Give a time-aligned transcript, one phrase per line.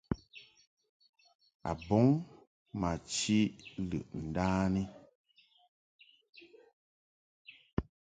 [1.69, 2.07] A bɔŋ
[2.79, 3.45] ma chiʼ
[3.87, 4.83] lɨʼ ndani.